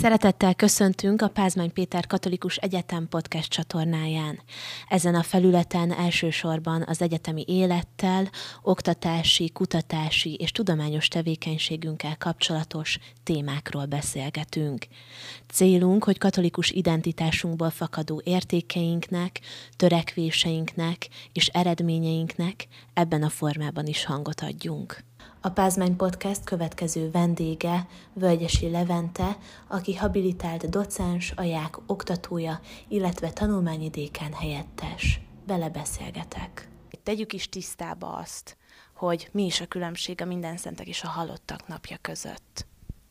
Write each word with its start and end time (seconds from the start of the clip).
Szeretettel 0.00 0.54
köszöntünk 0.54 1.22
a 1.22 1.28
Pázmány 1.28 1.72
Péter 1.72 2.06
Katolikus 2.06 2.56
Egyetem 2.56 3.08
podcast 3.08 3.50
csatornáján. 3.50 4.40
Ezen 4.88 5.14
a 5.14 5.22
felületen 5.22 5.92
elsősorban 5.92 6.84
az 6.86 7.02
egyetemi 7.02 7.44
élettel, 7.46 8.30
oktatási, 8.62 9.50
kutatási 9.50 10.34
és 10.34 10.50
tudományos 10.52 11.08
tevékenységünkkel 11.08 12.16
kapcsolatos 12.16 12.98
témákról 13.22 13.86
beszélgetünk. 13.86 14.86
Célunk, 15.52 16.04
hogy 16.04 16.18
katolikus 16.18 16.70
identitásunkból 16.70 17.70
fakadó 17.70 18.20
értékeinknek, 18.24 19.40
törekvéseinknek 19.76 21.08
és 21.32 21.46
eredményeinknek 21.46 22.66
ebben 22.94 23.22
a 23.22 23.28
formában 23.28 23.86
is 23.86 24.04
hangot 24.04 24.40
adjunk. 24.40 25.09
A 25.40 25.48
Pázmány 25.48 25.96
Podcast 25.96 26.44
következő 26.44 27.10
vendége 27.10 27.86
Völgyesi 28.12 28.70
Levente, 28.70 29.36
aki 29.68 29.96
habilitált 29.96 30.68
docens, 30.68 31.30
aják 31.30 31.76
oktatója, 31.86 32.60
illetve 32.88 33.30
tanulmányi 33.30 33.90
dékán 33.90 34.32
helyettes. 34.32 35.20
Vele 35.46 35.70
beszélgetek. 35.70 36.68
Tegyük 37.02 37.32
is 37.32 37.48
tisztába 37.48 38.12
azt, 38.12 38.56
hogy 38.94 39.28
mi 39.32 39.44
is 39.44 39.60
a 39.60 39.66
különbség 39.66 40.22
a 40.22 40.24
minden 40.24 40.56
szentek 40.56 40.86
és 40.86 41.02
a 41.02 41.08
halottak 41.08 41.66
napja 41.66 41.96
között. 42.00 42.66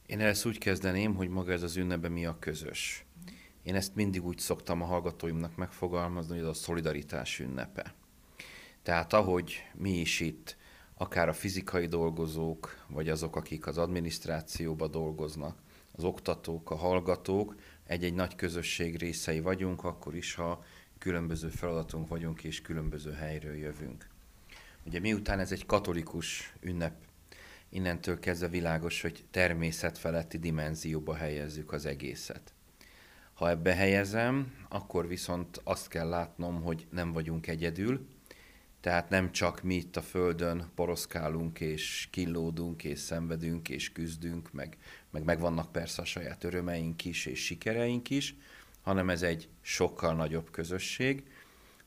Én 0.06 0.20
ezt 0.20 0.46
úgy 0.46 0.58
kezdeném, 0.58 1.16
hogy 1.16 1.30
maga 1.30 1.52
ez 1.52 1.64
az 1.64 1.76
ünnepben 1.76 2.12
mi 2.12 2.26
a 2.26 2.40
közös. 2.40 3.06
Én 3.64 3.76
ezt 3.76 3.96
mindig 3.96 4.26
úgy 4.26 4.38
szoktam 4.38 4.82
a 4.82 4.86
hallgatóimnak 4.86 5.56
megfogalmazni, 5.56 6.34
hogy 6.34 6.44
ez 6.44 6.50
a 6.50 6.54
szolidaritás 6.54 7.40
ünnepe. 7.40 7.94
Tehát 8.84 9.14
ahogy 9.14 9.64
mi 9.74 9.92
is 9.92 10.20
itt 10.20 10.58
akár 11.02 11.30
a 11.30 11.34
fizikai 11.34 11.88
dolgozók, 11.88 12.86
vagy 12.88 13.10
azok, 13.10 13.36
akik 13.36 13.68
az 13.68 13.78
adminisztrációba 13.78 14.88
dolgoznak, 14.88 15.58
az 15.92 16.04
oktatók, 16.04 16.72
a 16.72 16.76
hallgatók, 16.76 17.56
egy-egy 17.86 18.14
nagy 18.14 18.36
közösség 18.36 18.98
részei 18.98 19.40
vagyunk, 19.40 19.84
akkor 19.84 20.16
is, 20.16 20.34
ha 20.34 20.64
különböző 20.98 21.48
feladatunk 21.48 22.08
vagyunk 22.08 22.44
és 22.44 22.62
különböző 22.62 23.12
helyről 23.12 23.56
jövünk. 23.56 24.08
Ugye 24.86 25.00
miután 25.00 25.40
ez 25.40 25.52
egy 25.52 25.66
katolikus 25.66 26.54
ünnep, 26.60 26.94
innentől 27.70 28.20
kezdve 28.20 28.48
világos, 28.48 29.02
hogy 29.02 29.24
természetfeletti 29.32 30.38
dimenzióba 30.38 31.16
helyezzük 31.16 31.72
az 31.72 31.86
egészet. 31.86 32.54
Ha 33.34 33.50
ebbe 33.50 33.76
helyezem, 33.76 34.54
akkor 34.70 35.08
viszont 35.08 35.62
azt 35.64 35.88
kell 35.88 36.10
látnom, 36.10 36.62
hogy 36.62 36.88
nem 36.92 37.12
vagyunk 37.12 37.48
egyedül, 37.48 38.08
tehát 38.82 39.10
nem 39.10 39.32
csak 39.32 39.62
mi 39.62 39.76
itt 39.76 39.96
a 39.96 40.02
Földön 40.02 40.72
poroszkálunk, 40.76 41.60
és 41.60 42.08
killódunk, 42.12 42.84
és 42.84 43.00
szenvedünk, 43.00 43.70
és 43.70 43.92
küzdünk, 43.92 44.52
meg, 44.52 44.78
meg 45.10 45.24
megvannak 45.24 45.72
persze 45.72 46.02
a 46.02 46.06
saját 46.06 46.44
örömeink 46.44 47.06
is, 47.06 47.26
és 47.26 47.46
sikereink 47.46 48.10
is, 48.10 48.36
hanem 48.82 49.10
ez 49.10 49.22
egy 49.22 49.50
sokkal 49.62 50.14
nagyobb 50.14 50.52
közösség. 50.52 51.24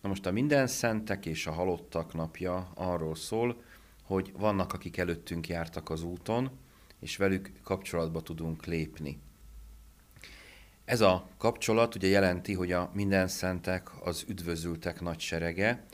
Na 0.01 0.09
most 0.09 0.27
a 0.27 0.33
minden 0.33 0.67
szentek 0.67 1.27
és 1.27 1.47
a 1.47 1.53
halottak 1.53 2.15
napja 2.15 2.73
arról 2.75 3.15
szól, 3.15 3.63
hogy 4.03 4.33
vannak, 4.37 4.73
akik 4.73 4.97
előttünk 4.97 5.49
jártak 5.49 5.91
az 5.91 6.03
úton, 6.03 6.51
és 7.01 7.17
velük 7.17 7.53
kapcsolatba 7.63 8.21
tudunk 8.21 8.67
lépni. 8.67 9.21
Ez 10.85 11.01
a 11.01 11.29
kapcsolat 11.39 11.95
ugye 11.95 12.09
jelenti, 12.09 12.55
hogy 12.55 12.73
a 12.73 12.91
minden 12.95 13.29
szentek 13.29 14.05
az 14.05 14.25
üdvözültek 14.29 15.01
nagy 15.01 15.21
serege, 15.21 15.85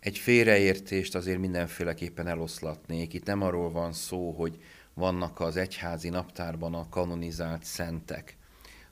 egy 0.00 0.18
félreértést 0.18 1.14
azért 1.14 1.38
mindenféleképpen 1.38 2.26
eloszlatnék. 2.26 3.14
Itt 3.14 3.26
nem 3.26 3.42
arról 3.42 3.70
van 3.70 3.92
szó, 3.92 4.30
hogy 4.30 4.58
vannak 4.94 5.40
az 5.40 5.56
egyházi 5.56 6.08
naptárban 6.08 6.74
a 6.74 6.88
kanonizált 6.88 7.64
szentek, 7.64 8.36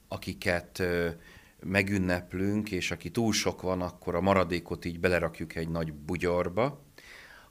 akiket 0.09 0.83
megünneplünk, 1.61 2.71
és 2.71 2.91
aki 2.91 3.11
túl 3.11 3.33
sok 3.33 3.63
van, 3.63 3.83
akkor 3.83 4.15
a 4.15 4.21
maradékot 4.21 4.85
így 4.85 5.01
belerakjuk 5.01 5.55
egy 5.55 5.69
nagy 5.69 5.93
bugyorba, 5.93 6.83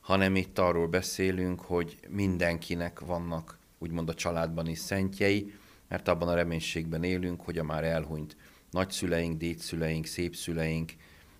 hanem 0.01 0.35
itt 0.35 0.59
arról 0.59 0.87
beszélünk, 0.87 1.61
hogy 1.61 1.97
mindenkinek 2.09 2.99
vannak 2.99 3.57
úgymond 3.77 4.09
a 4.09 4.13
családban 4.13 4.67
is 4.67 4.79
szentjei, 4.79 5.53
mert 5.87 6.07
abban 6.07 6.27
a 6.27 6.35
reménységben 6.35 7.03
élünk, 7.03 7.41
hogy 7.41 7.57
a 7.57 7.63
már 7.63 7.83
elhunyt 7.83 8.37
nagyszüleink, 8.71 9.37
dédszüleink, 9.37 10.05
szépszüleink, 10.05 10.91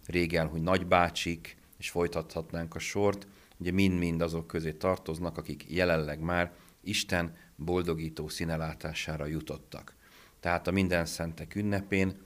rég 0.06 0.34
elhunyt 0.34 0.64
nagybácsik, 0.64 1.58
és 1.78 1.90
folytathatnánk 1.90 2.76
a 2.76 2.80
sort, 2.80 3.28
ugye 3.58 3.72
mind-mind 3.72 4.22
azok 4.22 4.48
közé 4.48 4.72
tartoznak, 4.72 5.38
akik 5.38 5.66
jelenleg 5.68 6.20
már 6.20 6.54
Isten 6.84 7.36
boldogító 7.56 8.28
színelátására 8.28 9.26
jutottak. 9.26 9.96
Tehát 10.40 10.68
a 10.68 10.72
minden 10.72 11.06
szentek 11.06 11.56
ünnepén 11.56 12.18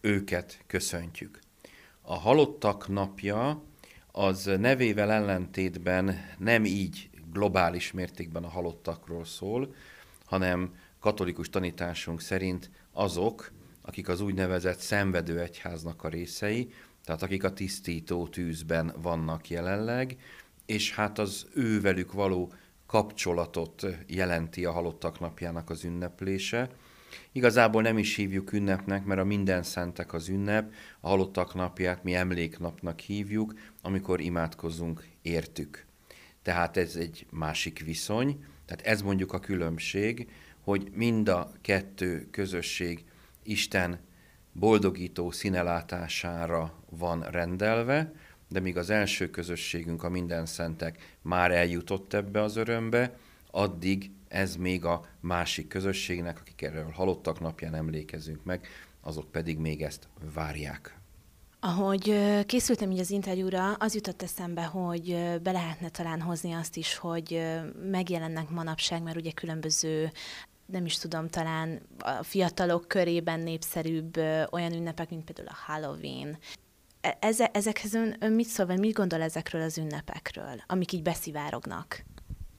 őket 0.00 0.58
köszöntjük. 0.66 1.38
A 2.02 2.14
halottak 2.14 2.88
napja 2.88 3.62
az 4.12 4.50
nevével 4.58 5.12
ellentétben 5.12 6.16
nem 6.38 6.64
így 6.64 7.10
globális 7.32 7.92
mértékben 7.92 8.44
a 8.44 8.48
halottakról 8.48 9.24
szól, 9.24 9.74
hanem 10.24 10.74
katolikus 11.00 11.48
tanításunk 11.48 12.20
szerint 12.20 12.70
azok, 12.92 13.52
akik 13.82 14.08
az 14.08 14.20
úgynevezett 14.20 14.78
szenvedő 14.78 15.40
egyháznak 15.40 16.04
a 16.04 16.08
részei, 16.08 16.72
tehát 17.04 17.22
akik 17.22 17.44
a 17.44 17.52
tisztító 17.52 18.26
tűzben 18.26 18.94
vannak 19.02 19.50
jelenleg, 19.50 20.16
és 20.66 20.94
hát 20.94 21.18
az 21.18 21.46
ővelük 21.54 22.12
való 22.12 22.52
kapcsolatot 22.86 23.86
jelenti 24.06 24.64
a 24.64 24.72
halottak 24.72 25.20
napjának 25.20 25.70
az 25.70 25.84
ünneplése. 25.84 26.70
Igazából 27.32 27.82
nem 27.82 27.98
is 27.98 28.16
hívjuk 28.16 28.52
ünnepnek, 28.52 29.04
mert 29.04 29.20
a 29.20 29.24
minden 29.24 29.62
szentek 29.62 30.12
az 30.12 30.28
ünnep, 30.28 30.72
a 31.00 31.08
halottak 31.08 31.54
napját 31.54 32.04
mi 32.04 32.14
emléknapnak 32.14 33.00
hívjuk, 33.00 33.54
amikor 33.82 34.20
imádkozunk 34.20 35.04
értük. 35.22 35.84
Tehát 36.42 36.76
ez 36.76 36.96
egy 36.96 37.26
másik 37.30 37.84
viszony, 37.84 38.44
tehát 38.66 38.86
ez 38.86 39.02
mondjuk 39.02 39.32
a 39.32 39.40
különbség, 39.40 40.28
hogy 40.60 40.90
mind 40.94 41.28
a 41.28 41.52
kettő 41.60 42.28
közösség 42.30 43.04
Isten 43.42 43.98
boldogító 44.54 45.30
színelátására 45.30 46.74
van 46.90 47.20
rendelve, 47.20 48.12
de 48.48 48.60
míg 48.60 48.76
az 48.76 48.90
első 48.90 49.30
közösségünk, 49.30 50.02
a 50.02 50.08
minden 50.08 50.46
szentek 50.46 51.16
már 51.22 51.50
eljutott 51.50 52.12
ebbe 52.12 52.42
az 52.42 52.56
örömbe, 52.56 53.16
addig 53.50 54.10
ez 54.28 54.56
még 54.56 54.84
a 54.84 55.04
másik 55.20 55.68
közösségnek, 55.68 56.40
akik 56.40 56.62
erről 56.62 56.90
halottak 56.90 57.40
napján 57.40 57.74
emlékezünk 57.74 58.44
meg, 58.44 58.66
azok 59.00 59.30
pedig 59.30 59.58
még 59.58 59.82
ezt 59.82 60.08
várják. 60.34 60.98
Ahogy 61.60 62.14
készültem 62.46 62.90
így 62.90 62.98
az 62.98 63.10
interjúra, 63.10 63.72
az 63.72 63.94
jutott 63.94 64.22
eszembe, 64.22 64.64
hogy 64.64 65.16
be 65.42 65.52
lehetne 65.52 65.88
talán 65.88 66.20
hozni 66.20 66.52
azt 66.52 66.76
is, 66.76 66.96
hogy 66.96 67.42
megjelennek 67.90 68.48
manapság, 68.48 69.02
mert 69.02 69.16
ugye 69.16 69.30
különböző 69.30 70.12
nem 70.66 70.84
is 70.84 70.98
tudom, 70.98 71.28
talán 71.28 71.80
a 71.98 72.22
fiatalok 72.22 72.88
körében 72.88 73.40
népszerűbb 73.40 74.16
olyan 74.50 74.72
ünnepek, 74.72 75.10
mint 75.10 75.24
például 75.24 75.48
a 75.48 75.72
Halloween. 75.72 76.38
E, 77.00 77.16
eze, 77.20 77.46
ezekhez 77.46 77.94
ön, 77.94 78.16
ön 78.20 78.32
mit 78.32 78.46
szól, 78.46 78.66
vagy 78.66 78.78
mit 78.78 78.94
gondol 78.94 79.22
ezekről 79.22 79.62
az 79.62 79.78
ünnepekről, 79.78 80.62
amik 80.66 80.92
így 80.92 81.02
beszivárognak? 81.02 82.04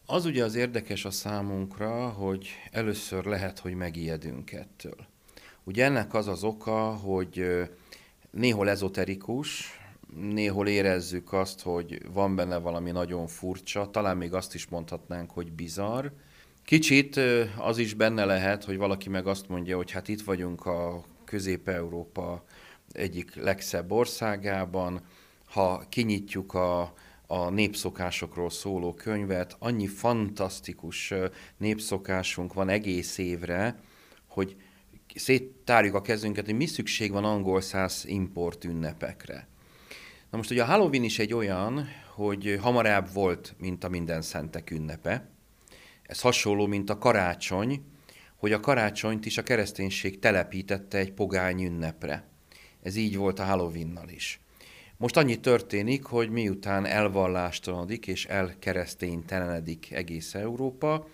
Az 0.06 0.26
ugye 0.26 0.44
az 0.44 0.56
érdekes 0.56 1.06
a 1.06 1.12
számunkra, 1.12 2.10
hogy 2.10 2.48
először 2.72 3.26
lehet, 3.26 3.60
hogy 3.60 3.74
megijedünk 3.74 4.52
ettől. 4.52 5.08
Ugye 5.64 5.86
ennek 5.86 6.14
az 6.14 6.28
az 6.28 6.44
oka, 6.44 6.96
hogy 6.96 7.46
néhol 8.32 8.70
ezoterikus, 8.70 9.80
néhol 10.14 10.68
érezzük 10.68 11.34
azt, 11.34 11.62
hogy 11.62 12.12
van 12.14 12.36
benne 12.36 12.58
valami 12.58 12.92
nagyon 12.92 13.28
furcsa, 13.28 13.90
talán 13.90 14.18
még 14.18 14.34
azt 14.34 14.54
is 14.54 14.68
mondhatnánk, 14.68 15.32
hogy 15.32 15.52
bizarr, 15.52 16.08
Kicsit 16.66 17.20
az 17.58 17.78
is 17.78 17.94
benne 17.94 18.26
lehet, 18.26 18.64
hogy 18.64 18.78
valaki 18.78 19.10
meg 19.10 19.28
azt 19.28 19.48
mondja, 19.48 19.76
hogy 19.76 19.92
hát 19.92 20.08
itt 20.08 20.22
vagyunk 20.22 20.66
a 20.66 21.06
Közép-Európa 21.26 22.44
egyik 22.92 23.36
legszebb 23.36 23.92
országában, 23.92 25.02
ha 25.46 25.84
kinyitjuk 25.90 26.54
a, 26.54 26.94
a 27.28 27.50
népszokásokról 27.50 28.50
szóló 28.50 28.94
könyvet, 28.94 29.56
annyi 29.60 29.88
fantasztikus 29.88 31.14
népszokásunk 31.58 32.54
van 32.54 32.70
egész 32.70 33.18
évre, 33.18 33.80
hogy 34.28 34.56
széttárjuk 35.16 35.96
a 35.96 36.02
kezünket, 36.02 36.46
hogy 36.46 36.56
mi 36.56 36.66
szükség 36.66 37.12
van 37.12 37.24
angol 37.24 37.62
száz 37.62 38.04
import 38.08 38.64
ünnepekre. 38.64 39.48
Na 40.30 40.38
most 40.38 40.52
ugye 40.52 40.64
a 40.64 40.66
Halloween 40.66 41.04
is 41.04 41.20
egy 41.20 41.34
olyan, 41.34 41.88
hogy 42.16 42.58
hamarabb 42.62 43.14
volt, 43.14 43.56
mint 43.60 43.84
a 43.84 43.90
minden 43.90 44.22
szentek 44.22 44.72
ünnepe, 44.72 45.34
ez 46.08 46.22
hasonló, 46.22 46.66
mint 46.66 46.90
a 46.90 46.98
karácsony, 46.98 47.82
hogy 48.36 48.52
a 48.52 48.60
karácsonyt 48.60 49.26
is 49.26 49.38
a 49.38 49.44
kereszténység 49.44 50.20
telepítette 50.20 50.98
egy 50.98 51.12
pogány 51.12 51.64
ünnepre. 51.64 52.28
Ez 52.84 52.96
így 52.96 53.18
volt 53.18 53.40
a 53.40 53.44
Halloweennal 53.44 54.10
is. 54.10 54.40
Most 54.98 55.18
annyi 55.18 55.40
történik, 55.40 56.04
hogy 56.04 56.30
miután 56.30 56.86
elvallástalanodik 56.86 58.08
és 58.08 58.26
elkereszténytelenedik 58.26 59.92
egész 59.92 60.34
Európa, 60.34 61.08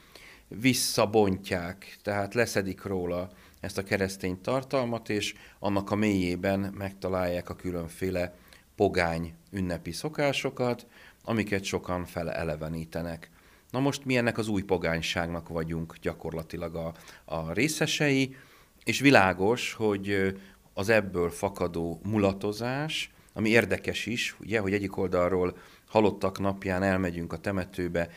visszabontják, 0.48 1.98
tehát 2.02 2.34
leszedik 2.34 2.84
róla 2.84 3.30
ezt 3.60 3.78
a 3.78 3.84
keresztény 3.84 4.42
tartalmat, 4.42 5.10
és 5.10 5.34
annak 5.60 5.92
a 5.92 5.96
mélyében 5.96 6.60
megtalálják 6.60 7.50
a 7.50 7.56
különféle 7.56 8.36
pogány 8.76 9.34
ünnepi 9.52 9.92
szokásokat, 9.92 10.88
amiket 11.24 11.64
sokan 11.64 12.06
felelevenítenek. 12.06 13.30
Na 13.71 13.79
most 13.79 14.06
mi 14.06 14.18
ennek 14.18 14.38
az 14.38 14.47
új 14.47 14.62
pogányságnak 14.62 15.50
vagyunk 15.50 15.95
gyakorlatilag 16.01 16.75
a, 16.75 16.94
a 17.25 17.53
részesei, 17.53 18.35
és 18.83 19.00
világos, 19.00 19.73
hogy 19.73 20.35
az 20.73 20.89
ebből 20.89 21.29
fakadó 21.29 22.00
mulatozás, 22.03 23.12
ami 23.33 23.50
érdekes 23.50 24.06
is, 24.06 24.35
ugye, 24.39 24.59
hogy 24.59 24.73
egyik 24.73 24.97
oldalról 24.97 25.57
halottak 25.88 26.39
napján 26.39 26.83
elmegyünk 26.83 27.33
a 27.33 27.38
temetőbe, 27.38 28.09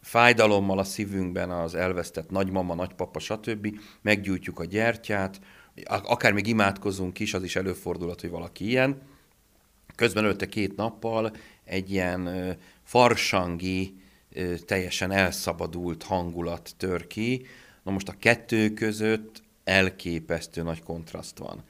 fájdalommal 0.00 0.78
a 0.78 0.84
szívünkben 0.84 1.50
az 1.50 1.74
elvesztett 1.74 2.30
nagymama, 2.30 2.74
nagypapa, 2.74 3.18
stb. 3.18 3.78
meggyújtjuk 4.00 4.58
a 4.58 4.64
gyertyát, 4.64 5.40
akár 5.84 6.32
még 6.32 6.46
imádkozunk 6.46 7.18
is, 7.18 7.34
az 7.34 7.42
is 7.42 7.56
előfordulhat, 7.56 8.20
hogy 8.20 8.30
valaki 8.30 8.68
ilyen. 8.68 9.02
Közben 9.94 10.24
előtte 10.24 10.46
két 10.46 10.76
nappal 10.76 11.32
egy 11.64 11.90
ilyen 11.90 12.56
farsangi, 12.82 14.01
teljesen 14.64 15.10
elszabadult 15.10 16.02
hangulat 16.02 16.74
tör 16.76 17.06
ki. 17.06 17.46
Na 17.82 17.90
most 17.90 18.08
a 18.08 18.16
kettő 18.18 18.70
között 18.70 19.42
elképesztő 19.64 20.62
nagy 20.62 20.82
kontraszt 20.82 21.38
van. 21.38 21.64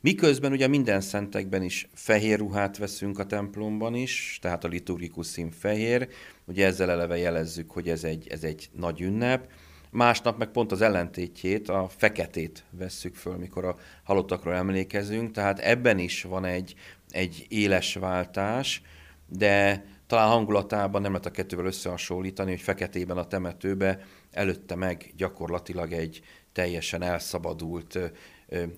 Miközben 0.00 0.52
ugye 0.52 0.66
minden 0.66 1.00
szentekben 1.00 1.62
is 1.62 1.88
fehér 1.94 2.38
ruhát 2.38 2.76
veszünk 2.76 3.18
a 3.18 3.26
templomban 3.26 3.94
is, 3.94 4.38
tehát 4.42 4.64
a 4.64 4.68
liturgikus 4.68 5.26
szín 5.26 5.50
fehér, 5.50 6.08
ugye 6.44 6.66
ezzel 6.66 6.90
eleve 6.90 7.16
jelezzük, 7.16 7.70
hogy 7.70 7.88
ez 7.88 8.04
egy, 8.04 8.28
ez 8.28 8.44
egy 8.44 8.68
nagy 8.72 9.00
ünnep, 9.00 9.48
másnap 9.90 10.38
meg 10.38 10.48
pont 10.48 10.72
az 10.72 10.80
ellentétjét, 10.80 11.68
a 11.68 11.88
feketét 11.96 12.64
vesszük 12.70 13.14
föl, 13.14 13.36
mikor 13.36 13.64
a 13.64 13.76
halottakról 14.02 14.54
emlékezünk, 14.54 15.32
tehát 15.32 15.58
ebben 15.58 15.98
is 15.98 16.22
van 16.22 16.44
egy, 16.44 16.74
egy 17.10 17.46
éles 17.48 17.94
váltás, 17.94 18.82
de 19.28 19.84
talán 20.06 20.28
hangulatában 20.28 21.02
nem 21.02 21.10
lehet 21.10 21.26
a 21.26 21.30
kettővel 21.30 21.66
összehasonlítani, 21.66 22.50
hogy 22.50 22.60
feketében 22.60 23.16
a 23.16 23.26
temetőbe 23.26 24.00
előtte 24.30 24.74
meg 24.74 25.12
gyakorlatilag 25.16 25.92
egy 25.92 26.20
teljesen 26.52 27.02
elszabadult, 27.02 27.98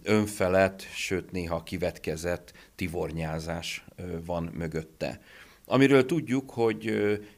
önfelett, 0.03 0.83
sőt 0.83 1.31
néha 1.31 1.63
kivetkezett 1.63 2.53
tivornyázás 2.75 3.85
van 4.25 4.51
mögötte. 4.55 5.21
Amiről 5.65 6.05
tudjuk, 6.05 6.51
hogy 6.51 6.93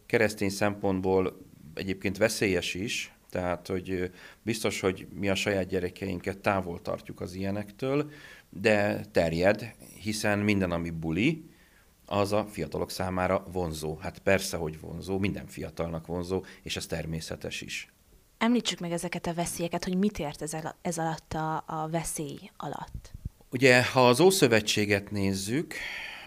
keresztény 0.06 0.50
szempontból 0.50 1.38
egyébként 1.74 2.16
veszélyes 2.16 2.74
is, 2.74 3.12
tehát, 3.30 3.66
hogy 3.66 4.10
biztos, 4.42 4.80
hogy 4.80 5.06
mi 5.14 5.28
a 5.28 5.34
saját 5.34 5.66
gyerekeinket 5.66 6.38
távol 6.38 6.82
tartjuk 6.82 7.20
az 7.20 7.34
ilyenektől, 7.34 8.10
de 8.50 9.04
terjed, 9.12 9.74
hiszen 10.02 10.38
minden, 10.38 10.70
ami 10.70 10.90
buli, 10.90 11.49
az 12.10 12.32
a 12.32 12.46
fiatalok 12.50 12.90
számára 12.90 13.44
vonzó. 13.52 13.96
Hát 13.96 14.18
persze, 14.18 14.56
hogy 14.56 14.80
vonzó, 14.80 15.18
minden 15.18 15.46
fiatalnak 15.46 16.06
vonzó, 16.06 16.44
és 16.62 16.76
ez 16.76 16.86
természetes 16.86 17.60
is. 17.60 17.92
Említsük 18.38 18.78
meg 18.78 18.92
ezeket 18.92 19.26
a 19.26 19.34
veszélyeket, 19.34 19.84
hogy 19.84 19.98
mit 19.98 20.18
ért 20.18 20.42
ez, 20.42 20.56
ez 20.82 20.98
alatt 20.98 21.34
a, 21.34 21.64
a 21.66 21.88
veszély 21.90 22.50
alatt. 22.56 23.12
Ugye, 23.50 23.84
ha 23.84 24.08
az 24.08 24.20
Ószövetséget 24.20 25.10
nézzük, 25.10 25.74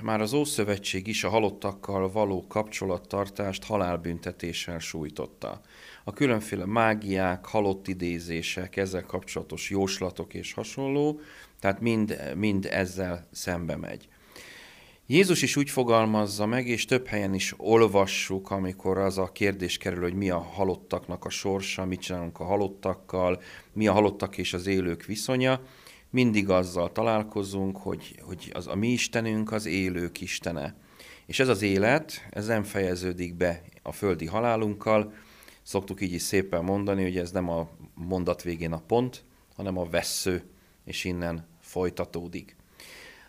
már 0.01 0.21
az 0.21 0.33
Ószövetség 0.33 1.07
is 1.07 1.23
a 1.23 1.29
halottakkal 1.29 2.11
való 2.11 2.47
kapcsolattartást 2.47 3.63
halálbüntetéssel 3.63 4.79
sújtotta. 4.79 5.61
A 6.03 6.13
különféle 6.13 6.65
mágiák, 6.65 7.45
halott 7.45 7.87
idézések, 7.87 8.75
ezzel 8.75 9.03
kapcsolatos 9.03 9.69
jóslatok 9.69 10.33
és 10.33 10.53
hasonló, 10.53 11.19
tehát 11.59 11.79
mind, 11.79 12.33
mind 12.35 12.65
ezzel 12.65 13.27
szembe 13.31 13.75
megy. 13.75 14.07
Jézus 15.07 15.41
is 15.41 15.55
úgy 15.55 15.69
fogalmazza 15.69 16.45
meg, 16.45 16.67
és 16.67 16.85
több 16.85 17.07
helyen 17.07 17.33
is 17.33 17.53
olvassuk, 17.57 18.51
amikor 18.51 18.97
az 18.97 19.17
a 19.17 19.31
kérdés 19.31 19.77
kerül, 19.77 20.01
hogy 20.01 20.13
mi 20.13 20.29
a 20.29 20.37
halottaknak 20.37 21.25
a 21.25 21.29
sorsa, 21.29 21.85
mit 21.85 21.99
csinálunk 21.99 22.39
a 22.39 22.43
halottakkal, 22.43 23.41
mi 23.73 23.87
a 23.87 23.93
halottak 23.93 24.37
és 24.37 24.53
az 24.53 24.67
élők 24.67 25.05
viszonya, 25.05 25.61
mindig 26.09 26.49
azzal 26.49 26.91
találkozunk, 26.91 27.77
hogy, 27.77 28.19
hogy 28.21 28.51
az 28.53 28.67
a 28.67 28.75
mi 28.75 28.87
Istenünk 28.87 29.51
az 29.51 29.65
élők 29.65 30.21
Istene. 30.21 30.75
És 31.25 31.39
ez 31.39 31.47
az 31.47 31.61
élet, 31.61 32.27
ez 32.29 32.45
nem 32.45 32.63
fejeződik 32.63 33.35
be 33.35 33.61
a 33.81 33.91
földi 33.91 34.25
halálunkkal, 34.25 35.13
szoktuk 35.61 36.01
így 36.01 36.13
is 36.13 36.21
szépen 36.21 36.63
mondani, 36.63 37.03
hogy 37.03 37.17
ez 37.17 37.31
nem 37.31 37.49
a 37.49 37.69
mondat 37.93 38.43
végén 38.43 38.71
a 38.71 38.83
pont, 38.87 39.23
hanem 39.55 39.77
a 39.77 39.89
vessző, 39.89 40.43
és 40.85 41.03
innen 41.03 41.47
folytatódik. 41.61 42.55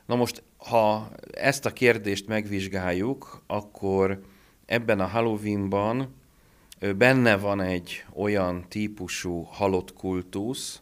Na 0.07 0.15
most, 0.15 0.43
ha 0.65 1.11
ezt 1.33 1.67
a 1.67 1.73
kérdést 1.73 2.27
megvizsgáljuk, 2.27 3.43
akkor 3.47 4.21
ebben 4.67 5.01
a 5.01 5.07
Halloweenban 5.07 6.15
benne 6.97 7.37
van 7.37 7.61
egy 7.61 8.05
olyan 8.15 8.65
típusú 8.69 9.43
halott 9.51 9.93
kultusz, 9.93 10.81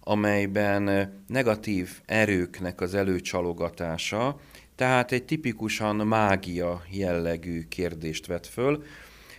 amelyben 0.00 1.12
negatív 1.26 1.90
erőknek 2.06 2.80
az 2.80 2.94
előcsalogatása, 2.94 4.40
tehát 4.74 5.12
egy 5.12 5.24
tipikusan 5.24 5.96
mágia 5.96 6.82
jellegű 6.90 7.64
kérdést 7.68 8.26
vet 8.26 8.46
föl, 8.46 8.84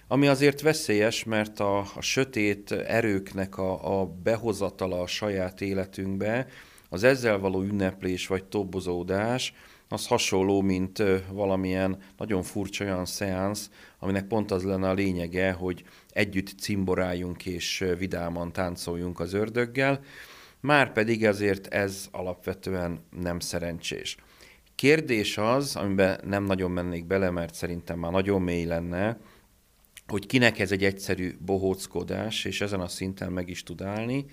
ami 0.07 0.27
azért 0.27 0.61
veszélyes, 0.61 1.23
mert 1.23 1.59
a, 1.59 1.77
a 1.79 2.01
sötét 2.01 2.71
erőknek 2.71 3.57
a, 3.57 3.99
a 4.01 4.05
behozatala 4.05 5.01
a 5.01 5.07
saját 5.07 5.61
életünkbe, 5.61 6.47
az 6.89 7.03
ezzel 7.03 7.39
való 7.39 7.61
ünneplés 7.61 8.27
vagy 8.27 8.43
tobozódás, 8.43 9.53
az 9.89 10.07
hasonló, 10.07 10.61
mint 10.61 11.03
valamilyen 11.31 11.97
nagyon 12.17 12.43
furcsa 12.43 12.83
olyan 12.83 13.05
szeánsz, 13.05 13.69
aminek 13.99 14.27
pont 14.27 14.51
az 14.51 14.63
lenne 14.63 14.89
a 14.89 14.93
lényege, 14.93 15.51
hogy 15.51 15.83
együtt 16.09 16.59
cimboráljunk 16.59 17.45
és 17.45 17.85
vidáman 17.97 18.51
táncoljunk 18.51 19.19
az 19.19 19.33
ördöggel, 19.33 19.99
már 20.59 20.91
pedig 20.91 21.25
ezért 21.25 21.67
ez 21.67 22.07
alapvetően 22.11 22.99
nem 23.21 23.39
szerencsés. 23.39 24.17
Kérdés 24.75 25.37
az, 25.37 25.75
amiben 25.75 26.19
nem 26.23 26.43
nagyon 26.43 26.71
mennék 26.71 27.05
bele, 27.05 27.29
mert 27.29 27.53
szerintem 27.53 27.99
már 27.99 28.11
nagyon 28.11 28.41
mély 28.41 28.65
lenne, 28.65 29.17
hogy 30.07 30.25
kinek 30.25 30.59
ez 30.59 30.71
egy 30.71 30.83
egyszerű 30.83 31.37
bohóckodás, 31.45 32.45
és 32.45 32.61
ezen 32.61 32.79
a 32.79 32.87
szinten 32.87 33.31
meg 33.31 33.49
is 33.49 33.63
tud 33.63 33.81
állni, 33.81 34.25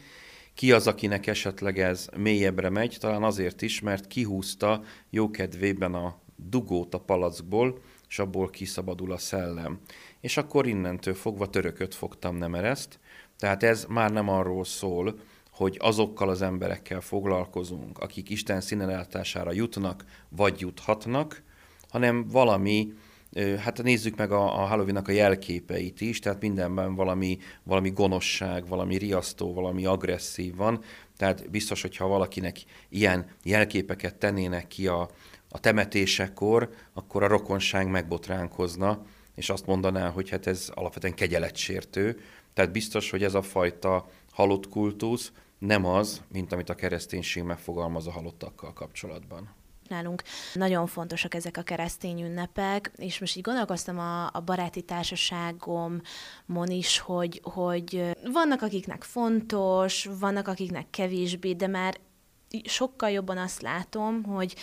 ki 0.54 0.72
az, 0.72 0.87
akinek 0.87 1.26
esetleg 1.26 1.78
ez 1.78 2.08
mélyebbre 2.16 2.69
megy, 2.69 2.96
talán 3.00 3.22
azért 3.22 3.62
is, 3.62 3.81
mert 3.81 4.06
kihúzta 4.06 4.82
jókedvében 5.11 5.94
a 5.94 6.18
dugót 6.37 6.94
a 6.94 7.00
palackból, 7.00 7.80
és 8.09 8.18
abból 8.18 8.50
kiszabadul 8.50 9.12
a 9.12 9.18
szellem. 9.18 9.80
És 10.21 10.37
akkor 10.37 10.66
innentől 10.66 11.14
fogva 11.14 11.50
törököt 11.50 11.94
fogtam 11.94 12.37
nem 12.37 12.54
ereszt, 12.54 12.99
tehát 13.38 13.62
ez 13.62 13.85
már 13.88 14.11
nem 14.11 14.28
arról 14.28 14.64
szól, 14.64 15.18
hogy 15.50 15.76
azokkal 15.80 16.28
az 16.28 16.42
emberekkel 16.42 17.00
foglalkozunk, 17.00 17.99
akik 17.99 18.30
Isten 18.30 18.61
színelátására 18.61 19.52
jutnak, 19.52 20.04
vagy 20.28 20.61
juthatnak, 20.61 21.42
hanem 21.88 22.26
valami 22.28 22.92
hát 23.35 23.83
nézzük 23.83 24.17
meg 24.17 24.33
a, 24.33 24.62
a 24.62 24.67
Halloween-nak 24.67 25.09
a 25.09 25.12
jelképeit 25.12 26.01
is, 26.01 26.19
tehát 26.19 26.41
mindenben 26.41 26.95
valami, 26.95 27.39
valami 27.62 27.91
gonoszság, 27.91 28.69
valami 28.69 28.97
riasztó, 28.97 29.55
valami 29.55 29.85
agresszív 29.85 30.57
van, 30.57 30.83
tehát 31.17 31.51
biztos, 31.51 31.83
hogyha 31.83 32.07
valakinek 32.07 32.57
ilyen 32.89 33.27
jelképeket 33.43 34.15
tennének 34.15 34.67
ki 34.67 34.87
a, 34.87 35.09
a 35.49 35.61
temetésekor, 35.61 36.71
akkor 36.93 37.23
a 37.23 37.27
rokonság 37.27 37.89
megbotránkozna, 37.89 39.03
és 39.35 39.51
azt 39.51 39.67
mondaná, 39.67 40.09
hogy 40.09 40.31
hát 40.31 40.47
ez 40.47 40.71
alapvetően 40.75 41.15
kegyeletsértő. 41.15 42.21
Tehát 42.55 42.73
biztos, 42.73 43.11
hogy 43.11 43.23
ez 43.23 43.35
a 43.35 43.43
fajta 43.43 44.09
halott 44.33 44.69
kultusz 44.69 45.33
nem 45.59 45.85
az, 45.85 46.23
mint 46.33 46.53
amit 46.53 46.69
a 46.69 46.75
kereszténység 46.75 47.43
megfogalmaz 47.43 48.07
a 48.07 48.11
halottakkal 48.11 48.73
kapcsolatban 48.73 49.62
nálunk. 49.92 50.22
Nagyon 50.54 50.87
fontosak 50.87 51.34
ezek 51.34 51.56
a 51.56 51.62
keresztény 51.62 52.22
ünnepek, 52.22 52.90
és 52.96 53.18
most 53.18 53.37
így 53.37 53.42
gondolkoztam 53.42 53.99
a, 53.99 54.26
a 54.32 54.40
baráti 54.44 54.82
társaságomon 54.82 56.00
is, 56.66 56.99
hogy, 56.99 57.40
hogy 57.42 58.16
vannak 58.32 58.62
akiknek 58.62 59.02
fontos, 59.02 60.08
vannak 60.20 60.49
akiknek 60.49 60.90
kevésbé, 60.90 61.52
de 61.52 61.66
már 61.66 62.00
sokkal 62.64 63.11
jobban 63.11 63.38
azt 63.38 63.62
látom, 63.62 64.22
hogy 64.22 64.54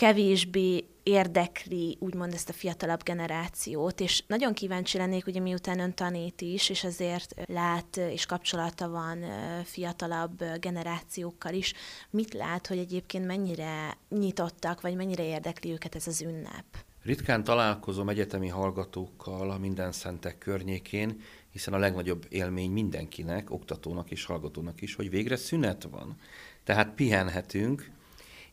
kevésbé 0.00 0.84
érdekli 1.02 1.96
úgymond 2.00 2.32
ezt 2.32 2.48
a 2.48 2.52
fiatalabb 2.52 3.02
generációt, 3.02 4.00
és 4.00 4.22
nagyon 4.26 4.54
kíváncsi 4.54 4.98
lennék, 4.98 5.26
ugye 5.26 5.40
miután 5.40 5.80
ön 5.80 5.94
tanít 5.94 6.40
is, 6.40 6.68
és 6.68 6.84
azért 6.84 7.34
lát 7.46 7.96
és 7.96 8.26
kapcsolata 8.26 8.88
van 8.88 9.24
fiatalabb 9.64 10.44
generációkkal 10.60 11.54
is, 11.54 11.72
mit 12.10 12.32
lát, 12.32 12.66
hogy 12.66 12.78
egyébként 12.78 13.26
mennyire 13.26 13.96
nyitottak, 14.08 14.80
vagy 14.80 14.94
mennyire 14.94 15.24
érdekli 15.24 15.70
őket 15.70 15.94
ez 15.94 16.06
az 16.06 16.22
ünnep? 16.22 16.64
Ritkán 17.02 17.44
találkozom 17.44 18.08
egyetemi 18.08 18.48
hallgatókkal 18.48 19.50
a 19.50 19.58
minden 19.58 19.92
szentek 19.92 20.38
környékén, 20.38 21.20
hiszen 21.50 21.74
a 21.74 21.78
legnagyobb 21.78 22.26
élmény 22.28 22.70
mindenkinek, 22.70 23.50
oktatónak 23.50 24.10
és 24.10 24.24
hallgatónak 24.24 24.80
is, 24.80 24.94
hogy 24.94 25.10
végre 25.10 25.36
szünet 25.36 25.88
van. 25.90 26.16
tehát 26.64 26.94
pihenhetünk, 26.94 27.90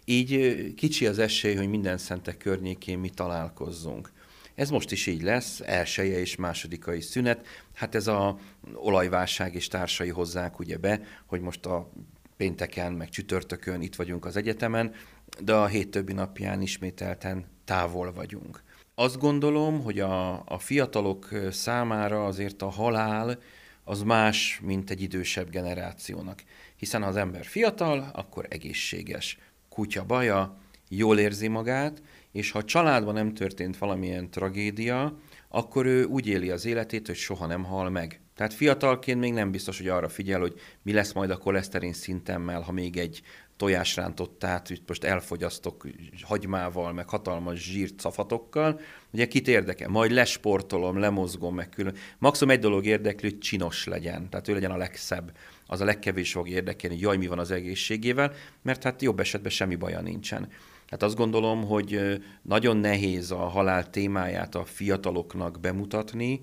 így 0.09 0.73
kicsi 0.73 1.05
az 1.05 1.19
esély, 1.19 1.55
hogy 1.55 1.69
minden 1.69 1.97
szentek 1.97 2.37
környékén 2.37 2.99
mi 2.99 3.09
találkozzunk. 3.09 4.11
Ez 4.55 4.69
most 4.69 4.91
is 4.91 5.07
így 5.07 5.21
lesz, 5.21 5.61
elsője 5.65 6.19
és 6.19 6.35
másodikai 6.35 7.01
szünet. 7.01 7.45
Hát 7.73 7.95
ez 7.95 8.07
a 8.07 8.37
olajválság 8.73 9.55
és 9.55 9.67
társai 9.67 10.09
hozzák 10.09 10.59
ugye 10.59 10.77
be, 10.77 11.01
hogy 11.25 11.41
most 11.41 11.65
a 11.65 11.91
pénteken, 12.37 12.93
meg 12.93 13.09
csütörtökön 13.09 13.81
itt 13.81 13.95
vagyunk 13.95 14.25
az 14.25 14.35
egyetemen, 14.35 14.93
de 15.41 15.53
a 15.53 15.67
hét 15.67 15.91
többi 15.91 16.13
napján 16.13 16.61
ismételten 16.61 17.45
távol 17.65 18.13
vagyunk. 18.13 18.63
Azt 18.95 19.17
gondolom, 19.17 19.83
hogy 19.83 19.99
a, 19.99 20.43
a 20.45 20.59
fiatalok 20.59 21.29
számára 21.51 22.25
azért 22.25 22.61
a 22.61 22.69
halál 22.69 23.39
az 23.83 24.01
más, 24.01 24.59
mint 24.63 24.89
egy 24.89 25.01
idősebb 25.01 25.49
generációnak. 25.49 26.43
Hiszen 26.75 27.01
ha 27.01 27.07
az 27.07 27.15
ember 27.15 27.45
fiatal, 27.45 28.09
akkor 28.13 28.45
egészséges. 28.49 29.37
Kutya 29.77 30.03
baja, 30.03 30.57
jól 30.89 31.19
érzi 31.19 31.47
magát, 31.47 32.01
és 32.31 32.51
ha 32.51 32.59
a 32.59 32.63
családban 32.63 33.13
nem 33.13 33.33
történt 33.33 33.77
valamilyen 33.77 34.29
tragédia, 34.29 35.17
akkor 35.49 35.85
ő 35.85 36.05
úgy 36.05 36.27
éli 36.27 36.49
az 36.49 36.65
életét, 36.65 37.07
hogy 37.07 37.15
soha 37.15 37.45
nem 37.45 37.63
hal 37.63 37.89
meg. 37.89 38.21
Tehát 38.35 38.53
fiatalként 38.53 39.19
még 39.19 39.33
nem 39.33 39.51
biztos, 39.51 39.77
hogy 39.77 39.87
arra 39.87 40.09
figyel, 40.09 40.39
hogy 40.39 40.59
mi 40.81 40.93
lesz 40.93 41.13
majd 41.13 41.29
a 41.29 41.37
koleszterin 41.37 41.93
szintemmel, 41.93 42.61
ha 42.61 42.71
még 42.71 42.97
egy 42.97 43.21
tojásrántottát 43.57 44.71
most 44.87 45.03
elfogyasztok 45.03 45.87
hagymával, 46.21 46.93
meg 46.93 47.09
hatalmas 47.09 47.59
zsírt 47.59 47.99
szafatokkal, 47.99 48.79
ugye 49.11 49.27
kit 49.27 49.47
érdekel? 49.47 49.89
Majd 49.89 50.11
lesportolom, 50.11 50.99
lemozgom, 50.99 51.55
meg 51.55 51.69
külön. 51.69 51.95
Maximum 52.17 52.53
egy 52.53 52.59
dolog 52.59 52.85
érdekli, 52.85 53.29
hogy 53.29 53.39
csinos 53.39 53.85
legyen, 53.85 54.29
tehát 54.29 54.47
ő 54.47 54.53
legyen 54.53 54.71
a 54.71 54.77
legszebb. 54.77 55.31
Az 55.67 55.81
a 55.81 55.85
legkevés 55.85 56.31
fog 56.31 56.49
érdekelni, 56.49 56.95
hogy 56.95 57.03
jaj, 57.03 57.17
mi 57.17 57.27
van 57.27 57.39
az 57.39 57.51
egészségével, 57.51 58.33
mert 58.61 58.83
hát 58.83 59.01
jobb 59.01 59.19
esetben 59.19 59.51
semmi 59.51 59.75
baja 59.75 60.01
nincsen. 60.01 60.49
Hát 60.87 61.03
azt 61.03 61.15
gondolom, 61.15 61.65
hogy 61.65 62.21
nagyon 62.41 62.77
nehéz 62.77 63.31
a 63.31 63.37
halál 63.37 63.89
témáját 63.89 64.55
a 64.55 64.65
fiataloknak 64.65 65.59
bemutatni, 65.59 66.41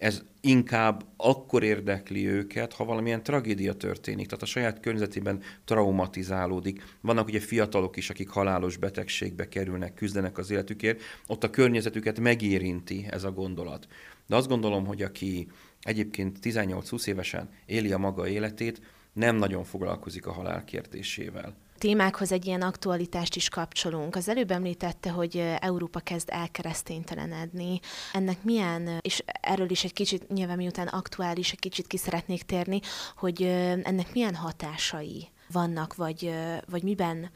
ez 0.00 0.22
inkább 0.40 1.04
akkor 1.16 1.62
érdekli 1.62 2.26
őket, 2.26 2.72
ha 2.72 2.84
valamilyen 2.84 3.22
tragédia 3.22 3.74
történik, 3.74 4.26
tehát 4.26 4.42
a 4.42 4.46
saját 4.46 4.80
környezetében 4.80 5.42
traumatizálódik. 5.64 6.82
Vannak 7.00 7.26
ugye 7.26 7.40
fiatalok 7.40 7.96
is, 7.96 8.10
akik 8.10 8.28
halálos 8.28 8.76
betegségbe 8.76 9.48
kerülnek, 9.48 9.94
küzdenek 9.94 10.38
az 10.38 10.50
életükért, 10.50 11.02
ott 11.26 11.44
a 11.44 11.50
környezetüket 11.50 12.20
megérinti 12.20 13.06
ez 13.10 13.24
a 13.24 13.32
gondolat. 13.32 13.86
De 14.26 14.36
azt 14.36 14.48
gondolom, 14.48 14.86
hogy 14.86 15.02
aki 15.02 15.48
egyébként 15.82 16.38
18-20 16.42 17.06
évesen 17.06 17.48
éli 17.66 17.92
a 17.92 17.98
maga 17.98 18.28
életét, 18.28 18.80
nem 19.12 19.36
nagyon 19.36 19.64
foglalkozik 19.64 20.26
a 20.26 20.32
halál 20.32 20.64
kérdésével 20.64 21.56
témákhoz 21.80 22.32
egy 22.32 22.46
ilyen 22.46 22.62
aktualitást 22.62 23.36
is 23.36 23.48
kapcsolunk. 23.48 24.16
Az 24.16 24.28
előbb 24.28 24.50
említette, 24.50 25.10
hogy 25.10 25.36
Európa 25.60 26.00
kezd 26.00 26.28
elkereszténytelenedni. 26.32 27.80
Ennek 28.12 28.42
milyen, 28.42 28.98
és 29.00 29.22
erről 29.40 29.70
is 29.70 29.84
egy 29.84 29.92
kicsit, 29.92 30.28
nyilván 30.28 30.56
miután 30.56 30.86
aktuális, 30.86 31.52
egy 31.52 31.58
kicsit 31.58 31.86
ki 31.86 31.96
szeretnék 31.96 32.42
térni, 32.42 32.80
hogy 33.16 33.42
ennek 33.82 34.12
milyen 34.12 34.34
hatásai 34.34 35.28
vannak, 35.52 35.94
vagy, 35.94 36.34
vagy 36.70 36.82
miben 36.82 37.30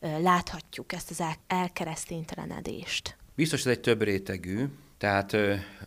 láthatjuk 0.00 0.92
ezt 0.92 1.10
az 1.10 1.22
elkereszténytelenedést? 1.46 3.16
Biztos 3.34 3.60
ez 3.60 3.66
egy 3.66 3.80
több 3.80 4.02
rétegű, 4.02 4.64
tehát 4.98 5.36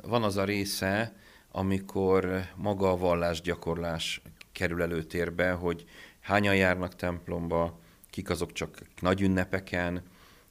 van 0.01 0.23
az 0.23 0.37
a 0.37 0.43
része, 0.43 1.15
amikor 1.51 2.45
maga 2.55 2.91
a 2.91 2.97
vallásgyakorlás 2.97 4.21
kerül 4.51 4.81
előtérbe, 4.81 5.51
hogy 5.51 5.85
hányan 6.21 6.55
járnak 6.55 6.95
templomba, 6.95 7.81
kik 8.13 8.29
azok 8.29 8.51
csak 8.51 8.81
nagy 8.99 9.21
ünnepeken, 9.21 10.01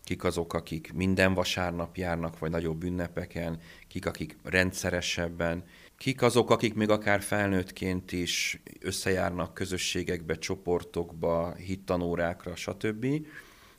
kik 0.04 0.25
azok, 0.25 0.54
akik 0.54 0.92
minden 0.92 1.35
vasárnap 1.35 1.97
járnak, 1.97 2.38
vagy 2.38 2.50
nagyobb 2.50 2.83
ünnepeken, 2.83 3.61
kik, 3.88 4.07
akik 4.07 4.37
rendszeresebben, 4.42 5.64
kik 5.97 6.23
azok, 6.23 6.50
akik 6.50 6.75
még 6.75 6.88
akár 6.88 7.23
felnőttként 7.23 8.12
is 8.12 8.62
összejárnak 8.81 9.54
közösségekbe, 9.54 10.35
csoportokba, 10.35 11.54
hittanórákra, 11.54 12.57
stb. 12.57 13.07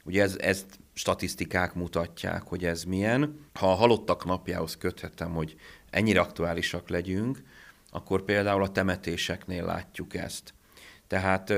Ugye 0.03 0.21
ez, 0.21 0.35
ezt 0.39 0.79
statisztikák 0.93 1.73
mutatják, 1.73 2.43
hogy 2.43 2.65
ez 2.65 2.83
milyen. 2.83 3.39
Ha 3.53 3.71
a 3.71 3.75
halottak 3.75 4.25
napjához 4.25 4.77
köthetem, 4.77 5.33
hogy 5.33 5.55
ennyire 5.89 6.19
aktuálisak 6.19 6.89
legyünk, 6.89 7.43
akkor 7.89 8.23
például 8.23 8.63
a 8.63 8.71
temetéseknél 8.71 9.65
látjuk 9.65 10.15
ezt. 10.15 10.53
Tehát 11.07 11.53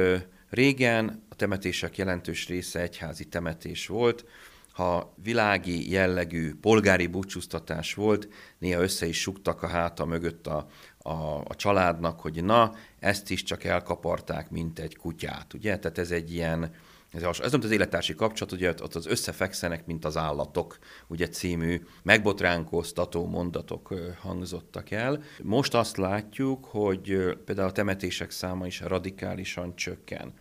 Régen 0.55 1.23
a 1.29 1.35
temetések 1.35 1.97
jelentős 1.97 2.47
része 2.47 2.81
egyházi 2.81 3.25
temetés 3.25 3.87
volt, 3.87 4.25
ha 4.71 5.13
világi 5.23 5.91
jellegű 5.91 6.53
polgári 6.61 7.07
búcsúztatás 7.07 7.93
volt, 7.93 8.27
néha 8.57 8.81
össze 8.81 9.05
is 9.05 9.21
suktak 9.21 9.63
a 9.63 9.67
háta 9.67 10.05
mögött 10.05 10.47
a, 10.47 10.67
a, 10.97 11.39
a 11.43 11.55
családnak, 11.55 12.19
hogy 12.19 12.43
na, 12.43 12.73
ezt 12.99 13.29
is 13.29 13.43
csak 13.43 13.63
elkaparták, 13.63 14.49
mint 14.49 14.79
egy 14.79 14.95
kutyát, 14.95 15.53
ugye? 15.53 15.77
Tehát 15.79 15.97
ez 15.97 16.11
egy 16.11 16.33
ilyen, 16.33 16.73
ez, 17.11 17.23
az, 17.23 17.41
ez 17.41 17.51
nem 17.51 17.61
az 17.63 17.71
élettársi 17.71 18.15
kapcsolat, 18.15 18.53
ugye 18.53 18.69
ott 18.69 18.95
az 18.95 19.05
összefekszenek, 19.05 19.85
mint 19.85 20.05
az 20.05 20.17
állatok, 20.17 20.77
ugye 21.07 21.27
című 21.27 21.81
megbotránkoztató 22.03 23.27
mondatok 23.27 23.93
hangzottak 24.19 24.91
el. 24.91 25.23
Most 25.43 25.73
azt 25.73 25.97
látjuk, 25.97 26.65
hogy 26.65 27.37
például 27.45 27.67
a 27.67 27.71
temetések 27.71 28.31
száma 28.31 28.65
is 28.65 28.79
radikálisan 28.79 29.75
csökken. 29.75 30.33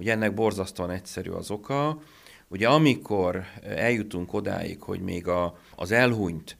Ugye 0.00 0.12
ennek 0.12 0.34
borzasztóan 0.34 0.90
egyszerű 0.90 1.30
az 1.30 1.50
oka. 1.50 2.02
Ugye 2.48 2.68
amikor 2.68 3.44
eljutunk 3.62 4.32
odáig, 4.32 4.82
hogy 4.82 5.00
még 5.00 5.28
a, 5.28 5.58
az 5.74 5.90
elhunyt 5.90 6.56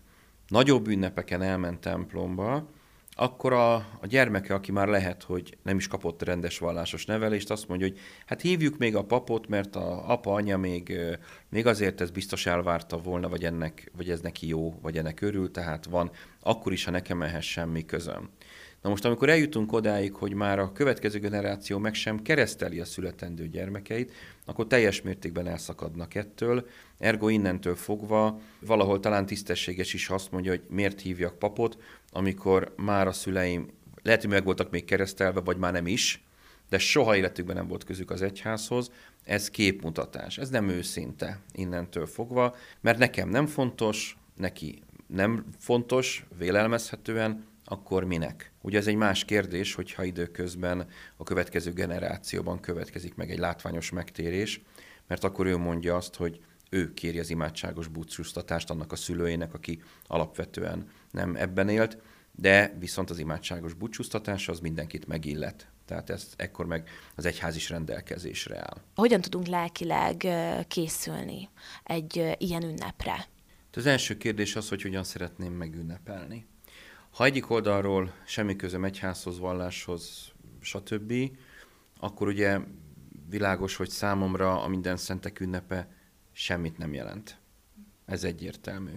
nagyobb 0.49 0.89
ünnepeken 0.89 1.43
elment 1.43 1.81
templomba, 1.81 2.69
akkor 3.11 3.53
a, 3.53 3.75
a 3.75 4.07
gyermeke, 4.09 4.55
aki 4.55 4.73
már 4.73 4.89
lehet, 4.89 5.23
hogy 5.23 5.59
nem 5.63 5.77
is 5.77 5.89
kapott 5.89 6.23
rendes 6.23 6.59
vallásos 6.59 7.05
nevelést, 7.07 7.51
azt 7.51 7.69
mondja, 7.69 7.87
hogy 7.87 7.99
hát 8.27 8.41
hívjuk 8.41 8.79
még 8.79 8.97
a 8.97 9.05
papot, 9.05 9.49
mert 9.49 9.77
a 9.77 10.11
apa, 10.11 10.33
anya 10.33 10.57
még, 10.57 10.99
még 11.49 11.67
azért 11.67 12.01
ez 12.01 12.11
biztos 12.11 12.47
elvárta 12.47 12.99
volna, 12.99 13.29
vagy, 13.29 13.45
ennek, 13.45 13.91
vagy 13.97 14.11
ez 14.11 14.21
neki 14.21 14.49
jó, 14.49 14.79
vagy 14.83 14.97
ennek 14.97 15.21
örül, 15.21 15.51
tehát 15.51 15.85
van, 15.85 16.11
akkor 16.41 16.73
is, 16.73 16.85
ha 16.85 16.91
nekem 16.91 17.23
ehhez 17.23 17.45
semmi 17.45 17.85
közöm. 17.85 18.31
Na 18.83 18.89
most, 18.89 19.05
amikor 19.05 19.29
eljutunk 19.29 19.73
odáig, 19.73 20.15
hogy 20.15 20.35
már 20.35 20.59
a 20.59 20.73
következő 20.73 21.19
generáció 21.19 21.79
meg 21.79 21.95
sem 21.95 22.23
kereszteli 22.23 22.81
a 22.81 22.85
születendő 22.85 23.49
gyermekeit, 23.49 24.13
akkor 24.45 24.67
teljes 24.67 25.03
mértékben 25.03 25.47
elszakadnak 25.47 26.15
ettől. 26.15 26.67
Ergo 26.99 27.29
innentől 27.29 27.75
fogva 27.75 28.41
valahol 28.61 29.01
talán 29.01 29.27
tisztességes 29.27 29.95
is 29.95 30.09
azt 30.09 30.31
mondja, 30.31 30.51
hogy 30.51 30.63
miért 30.69 31.01
hívjak 31.01 31.39
papot, 31.39 31.79
amikor 32.13 32.75
már 32.77 33.07
a 33.07 33.13
szüleim 33.13 33.69
lehet, 34.03 34.21
hogy 34.21 34.31
meg 34.31 34.45
voltak 34.45 34.71
még 34.71 34.85
keresztelve, 34.85 35.41
vagy 35.41 35.57
már 35.57 35.73
nem 35.73 35.87
is, 35.87 36.25
de 36.69 36.79
soha 36.79 37.17
életükben 37.17 37.57
nem 37.57 37.69
volt 37.69 37.85
közük 37.85 38.11
az 38.11 38.23
egyházhoz. 38.23 38.91
Ez 39.25 39.51
képmutatás, 39.51 40.39
ez 40.39 40.51
nem 40.51 40.69
őszinte 40.69 41.41
innentől 41.53 42.07
fogva, 42.07 42.57
mert 42.81 42.99
nekem 42.99 43.29
nem 43.29 43.47
fontos, 43.47 44.17
neki 44.37 44.83
nem 45.07 45.45
fontos, 45.59 46.27
vélelmezhetően, 46.39 47.45
akkor 47.65 48.05
minek? 48.05 48.50
Ugye 48.61 48.79
ez 48.79 48.87
egy 48.87 48.97
más 48.97 49.25
kérdés, 49.25 49.75
hogyha 49.75 50.05
időközben 50.05 50.87
a 51.17 51.23
következő 51.23 51.73
generációban 51.73 52.61
következik 52.61 53.15
meg 53.15 53.31
egy 53.31 53.39
látványos 53.39 53.91
megtérés, 53.91 54.61
mert 55.07 55.25
akkor 55.25 55.47
ő 55.47 55.57
mondja 55.57 55.97
azt, 55.97 56.15
hogy 56.15 56.41
ő 56.71 56.95
kéri 56.95 57.19
az 57.19 57.31
imádságos 57.31 57.87
búcsúztatást 57.87 58.71
annak 58.71 58.93
a 58.93 58.97
szülőjének, 58.97 59.55
aki 59.55 59.83
alapvetően 60.07 60.91
nem 61.11 61.37
ebben 61.37 61.69
élt, 61.69 61.99
de 62.33 62.77
viszont 62.79 63.11
az 63.11 63.19
imádságos 63.19 63.73
búcsúztatás 63.73 64.49
az 64.49 64.61
mindenkit 64.61 65.07
megillet. 65.07 65.69
Tehát 65.87 66.11
ez 66.11 66.33
ekkor 66.37 66.67
meg 66.67 66.89
az 67.15 67.25
egyház 67.25 67.57
is 67.57 67.71
rendelkezésre 67.71 68.57
áll. 68.57 68.81
Hogyan 68.95 69.21
tudunk 69.21 69.47
lelkileg 69.47 70.27
készülni 70.69 71.49
egy 71.85 72.37
ilyen 72.39 72.63
ünnepre? 72.63 73.29
Az 73.73 73.87
első 73.87 74.17
kérdés 74.17 74.57
az, 74.57 74.69
hogy 74.69 74.83
hogyan 74.83 75.05
szeretném 75.05 75.53
megünnepelni. 75.53 76.47
Ha 77.11 77.25
egyik 77.25 77.51
oldalról 77.51 78.13
semmi 78.27 78.57
közöm 78.57 78.85
egyházhoz, 78.85 79.39
valláshoz, 79.39 80.33
stb., 80.61 81.13
akkor 82.01 82.29
ugye 82.29 82.59
világos, 83.29 83.77
hogy 83.77 83.89
számomra 83.89 84.63
a 84.63 84.69
minden 84.69 84.97
szentek 84.97 85.41
ünnepe 85.41 85.89
semmit 86.33 86.79
nem 86.79 86.95
jelent. 86.95 87.39
Ez 88.07 88.25
egyértelmű. 88.25 88.93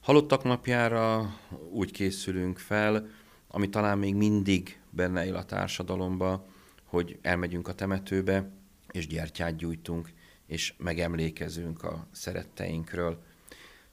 Halottak 0.00 0.44
napjára 0.44 1.34
úgy 1.70 1.90
készülünk 1.90 2.58
fel, 2.58 3.08
ami 3.48 3.68
talán 3.68 3.98
még 3.98 4.14
mindig 4.14 4.80
benne 4.90 5.26
él 5.26 5.36
a 5.36 5.44
társadalomba, 5.44 6.46
hogy 6.84 7.18
elmegyünk 7.22 7.68
a 7.68 7.74
temetőbe, 7.74 8.50
és 8.90 9.06
gyertyát 9.06 9.56
gyújtunk, 9.56 10.12
és 10.46 10.74
megemlékezünk 10.76 11.82
a 11.82 12.06
szeretteinkről. 12.12 13.22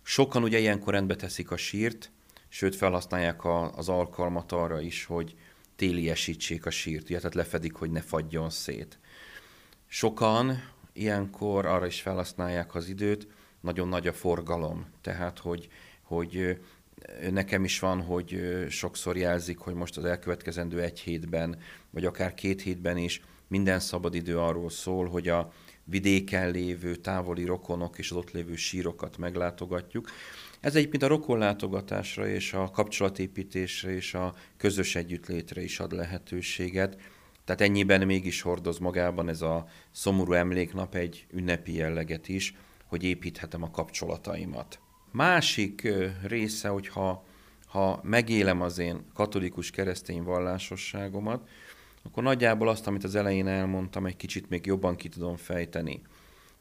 Sokan 0.01 0.43
ugye 0.43 0.59
ilyenkor 0.59 0.93
rendbe 0.93 1.15
teszik 1.15 1.51
a 1.51 1.57
sírt, 1.57 2.11
sőt 2.55 2.75
felhasználják 2.75 3.43
a, 3.43 3.71
az 3.71 3.89
alkalmat 3.89 4.51
arra 4.51 4.81
is, 4.81 5.05
hogy 5.05 5.35
téliesítsék 5.75 6.65
a 6.65 6.69
sírt, 6.69 7.03
ugye, 7.03 7.17
tehát 7.17 7.33
lefedik, 7.33 7.74
hogy 7.74 7.91
ne 7.91 8.01
fagyjon 8.01 8.50
szét. 8.50 9.00
Sokan 9.88 10.71
ilyenkor 10.93 11.65
arra 11.65 11.85
is 11.85 12.01
felhasználják 12.01 12.75
az 12.75 12.89
időt, 12.89 13.27
nagyon 13.62 13.88
nagy 13.88 14.07
a 14.07 14.13
forgalom, 14.13 14.85
tehát 15.01 15.39
hogy, 15.39 15.67
hogy 16.01 16.59
nekem 17.31 17.63
is 17.63 17.79
van, 17.79 18.01
hogy 18.01 18.57
sokszor 18.69 19.17
jelzik, 19.17 19.57
hogy 19.57 19.74
most 19.74 19.97
az 19.97 20.05
elkövetkezendő 20.05 20.81
egy 20.81 21.00
hétben, 21.00 21.57
vagy 21.89 22.05
akár 22.05 22.33
két 22.33 22.62
hétben 22.62 22.97
is 22.97 23.21
minden 23.47 23.79
szabadidő 23.79 24.39
arról 24.39 24.69
szól, 24.69 25.07
hogy 25.07 25.27
a 25.27 25.53
vidéken 25.86 26.51
lévő 26.51 26.96
távoli 26.96 27.46
rokonok 27.46 27.98
és 27.98 28.12
az 28.12 28.18
ott 28.18 28.32
lévő 28.32 28.56
sírokat 28.56 29.18
meglátogatjuk. 29.18 30.10
Ez 30.60 30.75
egyébként 30.75 31.04
a 31.04 31.08
rokonlátogatásra 31.08 32.27
és 32.27 32.54
a 32.54 32.70
kapcsolatépítésre 32.70 33.96
és 33.96 34.13
a 34.13 34.34
közös 34.58 34.96
együttlétre 34.96 35.62
is 35.63 35.80
ad 35.80 35.92
lehetőséget. 35.92 36.98
Tehát 37.44 37.62
ennyiben 37.62 38.06
mégis 38.06 38.42
hordoz 38.42 38.77
magában 38.77 39.30
ez 39.30 39.42
a 39.42 39.68
szomorú 39.92 40.34
emléknap 40.34 40.96
egy 40.96 41.25
ünnepi 41.32 41.74
jelleget 41.74 42.27
is, 42.27 42.56
hogy 42.86 43.04
építhetem 43.04 43.63
a 43.63 43.72
kapcsolataimat. 43.72 44.80
Másik 45.12 45.88
része, 46.24 46.68
hogyha 46.68 47.25
ha 47.65 48.00
megélem 48.04 48.62
az 48.62 48.77
én 48.77 49.06
katolikus 49.13 49.72
keresztény 49.72 50.24
vallásosságomat, 50.24 51.50
akkor 52.05 52.24
nagyjából 52.24 52.67
azt, 52.67 52.88
amit 52.88 53.03
az 53.03 53.15
elején 53.15 53.47
elmondtam, 53.47 54.05
egy 54.05 54.15
kicsit 54.15 54.50
még 54.50 54.65
jobban 54.65 54.95
ki 54.95 55.09
tudom 55.09 55.35
fejteni. 55.35 56.01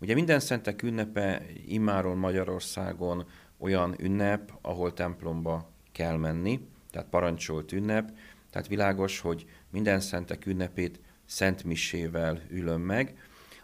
Ugye 0.00 0.14
minden 0.14 0.40
szentek 0.40 0.82
ünnepe 0.82 1.42
immáron 1.66 2.16
Magyarországon 2.16 3.26
olyan 3.58 3.94
ünnep, 3.98 4.52
ahol 4.62 4.92
templomba 4.92 5.70
kell 5.92 6.16
menni, 6.16 6.60
tehát 6.90 7.08
parancsolt 7.08 7.72
ünnep, 7.72 8.12
tehát 8.50 8.68
világos, 8.68 9.20
hogy 9.20 9.46
minden 9.70 10.00
szentek 10.00 10.46
ünnepét 10.46 11.00
Szent 11.26 11.64
Misével 11.64 12.40
ülöm 12.50 12.80
meg, 12.80 13.18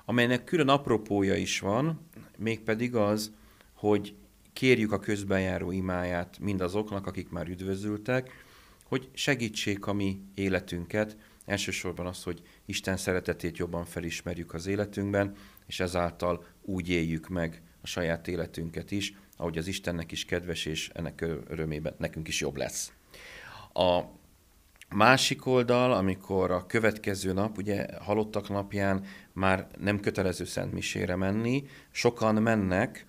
amelynek 0.04 0.44
külön 0.44 0.68
apropója 0.68 1.34
is 1.34 1.60
van, 1.60 2.08
mégpedig 2.36 2.94
az, 2.94 3.32
hogy 3.74 4.14
kérjük 4.52 4.92
a 4.92 4.98
közbenjáró 4.98 5.70
imáját 5.70 6.38
mindazoknak, 6.38 7.06
akik 7.06 7.28
már 7.28 7.48
üdvözültek, 7.48 8.30
hogy 8.84 9.08
segítsék 9.12 9.86
a 9.86 9.92
mi 9.92 10.22
életünket, 10.34 11.16
elsősorban 11.50 12.06
az, 12.06 12.22
hogy 12.22 12.42
Isten 12.66 12.96
szeretetét 12.96 13.56
jobban 13.56 13.84
felismerjük 13.84 14.54
az 14.54 14.66
életünkben, 14.66 15.34
és 15.66 15.80
ezáltal 15.80 16.44
úgy 16.62 16.88
éljük 16.88 17.28
meg 17.28 17.62
a 17.82 17.86
saját 17.86 18.28
életünket 18.28 18.90
is, 18.90 19.14
ahogy 19.36 19.58
az 19.58 19.66
Istennek 19.66 20.12
is 20.12 20.24
kedves, 20.24 20.66
és 20.66 20.90
ennek 20.94 21.20
örömében 21.48 21.94
nekünk 21.98 22.28
is 22.28 22.40
jobb 22.40 22.56
lesz. 22.56 22.92
A 23.72 24.00
másik 24.88 25.46
oldal, 25.46 25.92
amikor 25.92 26.50
a 26.50 26.66
következő 26.66 27.32
nap, 27.32 27.58
ugye 27.58 27.86
halottak 28.00 28.48
napján 28.48 29.04
már 29.32 29.66
nem 29.78 30.00
kötelező 30.00 30.44
szentmisére 30.44 31.16
menni, 31.16 31.64
sokan 31.90 32.34
mennek, 32.34 33.06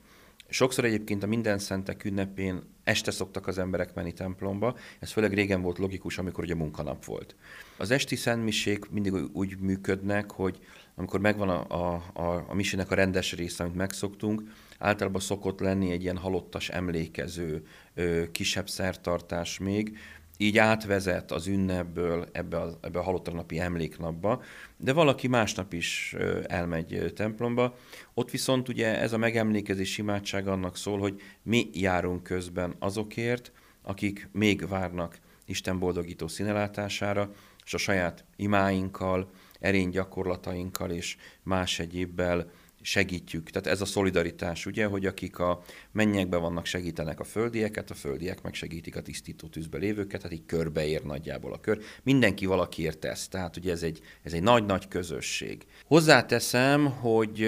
Sokszor 0.54 0.86
egyébként 0.86 1.24
a 1.24 1.28
minden 1.28 1.60
szentek 1.60 2.04
ünnepén 2.04 2.62
este 2.84 3.12
szoktak 3.12 3.48
az 3.48 3.58
emberek 3.58 3.94
menni 3.94 4.12
templomba, 4.12 4.78
ez 5.00 5.12
főleg 5.12 5.34
régen 5.34 5.62
volt 5.62 5.78
logikus, 5.78 6.18
amikor 6.18 6.44
ugye 6.44 6.56
munkanap 6.56 7.06
volt. 7.06 7.36
Az 7.78 7.92
esti 7.92 8.16
szentmisék 8.16 8.90
mindig 8.90 9.14
úgy 9.34 9.60
működnek, 9.60 10.32
hogy 10.32 10.60
amikor 10.96 11.20
megvan 11.20 11.50
a, 11.50 11.66
a, 11.68 12.04
a, 12.14 12.46
a 12.48 12.54
misének 12.54 12.92
a 12.92 12.96
rendes 12.96 13.34
része, 13.34 13.64
amit 13.64 13.76
megszoktunk, 13.76 14.42
általában 14.80 15.22
szokott 15.22 15.60
lenni 15.60 15.92
egy 15.92 16.02
ilyen 16.02 16.18
halottas 16.18 16.70
emlékező 16.70 17.66
ö, 17.94 18.24
kisebb 18.32 18.70
szertartás 18.70 19.60
még, 19.60 19.98
így 20.42 20.58
átvezet 20.58 21.32
az 21.32 21.48
ünnepből 21.48 22.30
ebbe 22.32 22.58
a, 22.58 22.78
ebbe 22.82 23.00
a 23.00 23.04
halottra 23.04 23.34
napi 23.34 23.60
emléknapba, 23.60 24.44
de 24.78 24.94
valaki 24.94 25.28
másnap 25.28 25.74
is 25.74 26.16
elmegy 26.48 27.12
templomba. 27.16 27.76
Ott 28.14 28.32
viszont 28.32 28.70
ugye 28.70 29.00
ez 29.00 29.14
a 29.14 29.18
megemlékezés 29.18 29.98
imádság 29.98 30.48
annak 30.48 30.78
szól, 30.78 31.00
hogy 31.00 31.22
mi 31.44 31.70
járunk 31.74 32.24
közben 32.24 32.76
azokért, 32.80 33.52
akik 33.82 34.30
még 34.32 34.68
várnak 34.68 35.20
Isten 35.46 35.80
boldogító 35.80 36.28
színelátására, 36.28 37.32
és 37.66 37.74
a 37.74 37.78
saját 37.78 38.26
imáinkkal, 38.36 39.30
erény 39.60 39.90
gyakorlatainkkal 39.90 40.92
és 40.92 41.18
más 41.44 41.80
egyébbel 41.80 42.52
segítjük. 42.82 43.50
Tehát 43.50 43.68
ez 43.68 43.82
a 43.82 43.86
szolidaritás, 43.86 44.66
ugye, 44.66 44.86
hogy 44.86 45.06
akik 45.06 45.40
a 45.40 45.64
mennyekben 45.92 46.42
vannak, 46.42 46.66
segítenek 46.66 47.20
a 47.20 47.24
földieket, 47.24 47.92
a 47.92 47.94
földiek 47.94 48.42
meg 48.42 48.54
segítik 48.54 48.96
a 48.96 49.02
tisztító 49.02 49.48
tűzbe 49.48 49.78
lévőket, 49.78 50.22
tehát 50.22 50.38
így 50.38 50.46
körbeér 50.46 51.04
nagyjából 51.04 51.54
a 51.54 51.60
kör. 51.60 51.80
Mindenki 52.04 52.46
valakiért 52.46 52.98
tesz, 52.98 53.28
tehát 53.28 53.58
ugye 53.58 53.72
ez 53.72 53.84
egy, 53.84 54.02
ez 54.24 54.34
egy 54.34 54.44
nagy-nagy 54.44 54.88
közösség. 54.88 55.66
Hozzáteszem, 55.86 56.86
hogy 56.86 57.44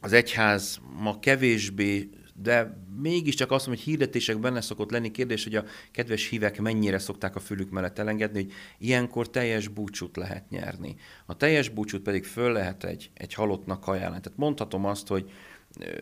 az 0.00 0.12
egyház 0.12 0.80
ma 0.98 1.18
kevésbé 1.18 2.08
de 2.42 2.76
mégiscsak 3.00 3.50
azt 3.50 3.66
mondom, 3.66 3.84
hogy 3.84 3.92
hirdetések 3.92 4.38
benne 4.38 4.60
szokott 4.60 4.90
lenni. 4.90 5.10
Kérdés, 5.10 5.44
hogy 5.44 5.54
a 5.54 5.64
kedves 5.90 6.28
hívek 6.28 6.60
mennyire 6.60 6.98
szokták 6.98 7.36
a 7.36 7.40
fülük 7.40 7.70
mellett 7.70 7.98
elengedni, 7.98 8.42
hogy 8.42 8.52
ilyenkor 8.78 9.30
teljes 9.30 9.68
búcsút 9.68 10.16
lehet 10.16 10.50
nyerni. 10.50 10.96
A 11.26 11.36
teljes 11.36 11.68
búcsút 11.68 12.02
pedig 12.02 12.24
föl 12.24 12.52
lehet 12.52 12.84
egy, 12.84 13.10
egy 13.14 13.34
halottnak 13.34 13.86
ajánlani. 13.86 14.20
Tehát 14.20 14.38
mondhatom 14.38 14.84
azt, 14.84 15.08
hogy 15.08 15.30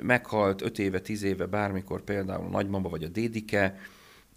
meghalt 0.03 0.63
5 0.63 0.79
éve, 0.79 1.01
10 1.01 1.23
éve, 1.23 1.47
bármikor 1.47 2.03
például 2.03 2.47
a 2.47 2.49
nagymama 2.51 2.89
vagy 2.89 3.05
a 3.05 3.09
dédike, 3.09 3.79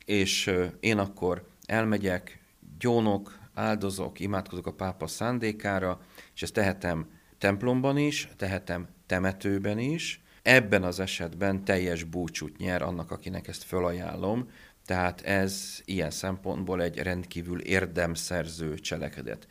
és 0.06 0.52
én 0.80 0.98
akkor 0.98 1.48
elmegyek, 1.66 2.40
gyónok, 2.80 3.40
áldozok, 3.54 4.20
imádkozok 4.20 4.68
a 4.68 4.74
pápa 4.74 5.08
szándékára, 5.08 6.02
és 6.36 6.42
ezt 6.42 6.54
tehetem 6.54 7.08
templomban 7.38 7.98
is, 7.98 8.30
tehetem 8.38 8.88
temetőben 9.06 9.80
is, 9.80 10.21
Ebben 10.42 10.84
az 10.84 11.00
esetben 11.00 11.64
teljes 11.64 12.04
búcsút 12.04 12.58
nyer 12.58 12.82
annak, 12.82 13.12
akinek 13.12 13.48
ezt 13.48 13.64
felajánlom, 13.64 14.50
tehát 14.86 15.22
ez 15.22 15.82
ilyen 15.86 16.12
szempontból 16.12 16.82
egy 16.82 16.98
rendkívül 16.98 17.62
érdemszerző 17.62 18.76
cselekedet. 18.76 19.48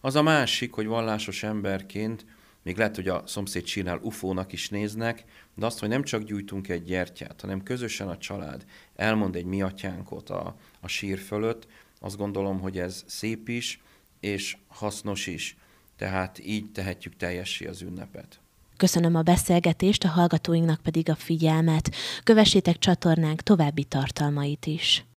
Az 0.00 0.16
a 0.16 0.22
másik, 0.22 0.72
hogy 0.72 0.86
vallásos 0.86 1.42
emberként 1.42 2.24
még 2.62 2.76
lehet, 2.76 2.94
hogy 2.94 3.08
a 3.08 3.22
szomszéd 3.26 3.62
csinál 3.62 3.98
ufónak 4.02 4.52
is 4.52 4.68
néznek, 4.68 5.24
de 5.54 5.66
azt, 5.66 5.78
hogy 5.78 5.88
nem 5.88 6.02
csak 6.02 6.22
gyújtunk 6.22 6.68
egy 6.68 6.82
gyertyát, 6.82 7.40
hanem 7.40 7.62
közösen 7.62 8.08
a 8.08 8.18
család 8.18 8.64
elmond 8.96 9.36
egy 9.36 9.44
mi 9.44 9.62
atyánkot 9.62 10.30
a, 10.30 10.56
a 10.80 10.88
sír 10.88 11.18
fölött, 11.18 11.66
azt 12.00 12.16
gondolom, 12.16 12.60
hogy 12.60 12.78
ez 12.78 13.04
szép 13.06 13.48
is, 13.48 13.82
és 14.20 14.56
hasznos 14.68 15.26
is. 15.26 15.56
Tehát 15.96 16.38
így 16.38 16.72
tehetjük 16.72 17.16
teljessé 17.16 17.66
az 17.66 17.82
ünnepet. 17.82 18.40
Köszönöm 18.76 19.14
a 19.14 19.22
beszélgetést, 19.22 20.04
a 20.04 20.08
hallgatóinknak 20.08 20.80
pedig 20.80 21.10
a 21.10 21.14
figyelmet. 21.14 21.90
Kövessétek 22.22 22.78
csatornánk 22.78 23.40
további 23.40 23.84
tartalmait 23.84 24.66
is. 24.66 25.04